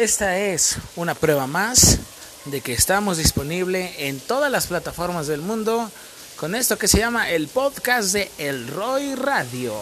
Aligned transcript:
Esta 0.00 0.38
es 0.38 0.78
una 0.96 1.14
prueba 1.14 1.46
más 1.46 1.98
de 2.46 2.62
que 2.62 2.72
estamos 2.72 3.18
disponibles 3.18 3.96
en 3.98 4.18
todas 4.18 4.50
las 4.50 4.66
plataformas 4.66 5.26
del 5.26 5.42
mundo 5.42 5.90
con 6.36 6.54
esto 6.54 6.78
que 6.78 6.88
se 6.88 6.96
llama 6.96 7.28
el 7.28 7.48
podcast 7.48 8.14
de 8.14 8.30
El 8.38 8.66
Roy 8.68 9.14
Radio. 9.14 9.74